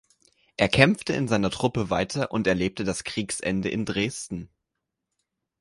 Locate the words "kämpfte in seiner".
0.67-1.51